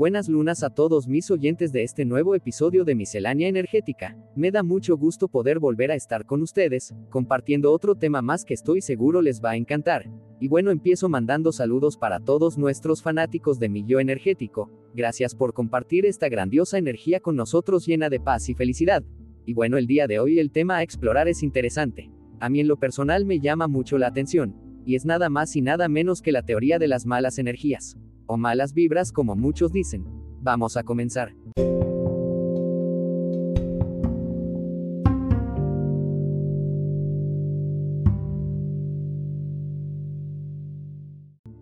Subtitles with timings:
[0.00, 4.16] Buenas lunas a todos mis oyentes de este nuevo episodio de Miscelánea Energética.
[4.34, 8.54] Me da mucho gusto poder volver a estar con ustedes, compartiendo otro tema más que
[8.54, 10.10] estoy seguro les va a encantar.
[10.40, 14.70] Y bueno, empiezo mandando saludos para todos nuestros fanáticos de mi yo energético.
[14.94, 19.02] Gracias por compartir esta grandiosa energía con nosotros llena de paz y felicidad.
[19.44, 22.10] Y bueno, el día de hoy el tema a explorar es interesante.
[22.40, 24.56] A mí en lo personal me llama mucho la atención.
[24.86, 27.98] Y es nada más y nada menos que la teoría de las malas energías
[28.30, 30.04] o malas vibras como muchos dicen.
[30.40, 31.34] Vamos a comenzar.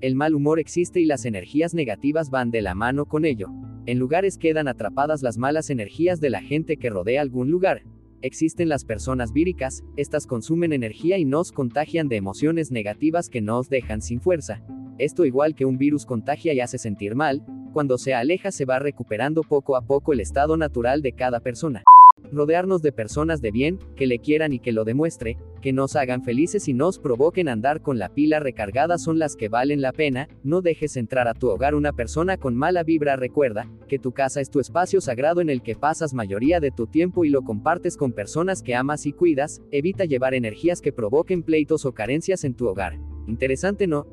[0.03, 3.49] El mal humor existe y las energías negativas van de la mano con ello.
[3.87, 7.83] En lugares quedan atrapadas las malas energías de la gente que rodea algún lugar.
[8.21, 13.71] Existen las personas víricas, estas consumen energía y nos contagian de emociones negativas que nos
[13.71, 14.63] dejan sin fuerza.
[14.99, 18.81] Esto igual que un virus contagia y hace sentir mal, cuando se aleja se va
[18.81, 21.85] recuperando poco a poco el estado natural de cada persona.
[22.33, 26.25] Rodearnos de personas de bien, que le quieran y que lo demuestre, que nos hagan
[26.25, 30.29] felices y nos provoquen andar con la pila recargada son las que valen la pena,
[30.43, 34.41] no dejes entrar a tu hogar una persona con mala vibra recuerda, que tu casa
[34.41, 37.97] es tu espacio sagrado en el que pasas mayoría de tu tiempo y lo compartes
[37.97, 42.55] con personas que amas y cuidas, evita llevar energías que provoquen pleitos o carencias en
[42.55, 42.99] tu hogar.
[43.29, 44.07] Interesante no?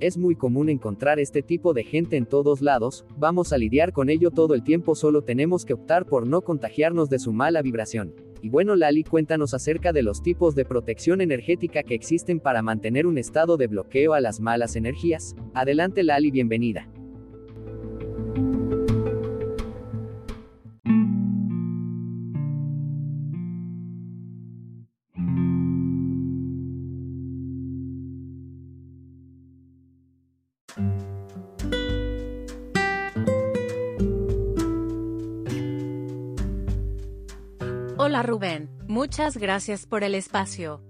[0.00, 4.10] Es muy común encontrar este tipo de gente en todos lados, vamos a lidiar con
[4.10, 8.14] ello todo el tiempo, solo tenemos que optar por no contagiarnos de su mala vibración.
[8.40, 13.08] Y bueno Lali, cuéntanos acerca de los tipos de protección energética que existen para mantener
[13.08, 15.34] un estado de bloqueo a las malas energías.
[15.52, 16.88] Adelante Lali, bienvenida.
[38.08, 40.82] Hola Rubén, muchas gracias por el espacio.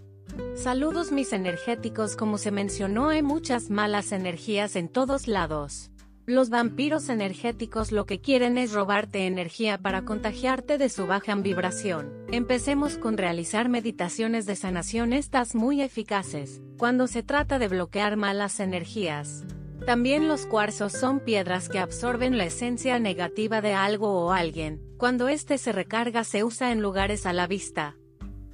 [0.54, 5.90] Saludos mis energéticos como se mencionó hay muchas malas energías en todos lados.
[6.26, 12.12] Los vampiros energéticos lo que quieren es robarte energía para contagiarte de su baja vibración.
[12.30, 18.60] Empecemos con realizar meditaciones de sanación estas muy eficaces, cuando se trata de bloquear malas
[18.60, 19.44] energías.
[19.86, 24.82] También los cuarzos son piedras que absorben la esencia negativa de algo o alguien.
[24.98, 27.96] Cuando éste se recarga se usa en lugares a la vista.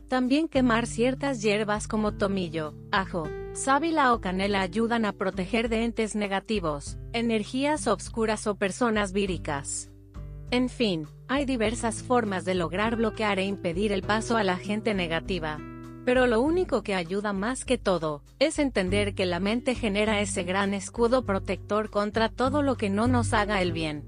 [0.08, 6.14] También quemar ciertas hierbas como tomillo, ajo, sábila o canela ayudan a proteger de entes
[6.14, 9.90] negativos, energías obscuras o personas víricas.
[10.50, 14.94] En fin, hay diversas formas de lograr bloquear e impedir el paso a la gente
[14.94, 15.58] negativa.
[16.04, 20.44] Pero lo único que ayuda más que todo, es entender que la mente genera ese
[20.44, 24.04] gran escudo protector contra todo lo que no nos haga el bien.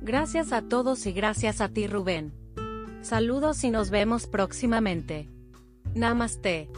[0.00, 2.32] Gracias a todos y gracias a ti Rubén.
[3.00, 5.28] Saludos y nos vemos próximamente.
[5.94, 6.68] Namaste.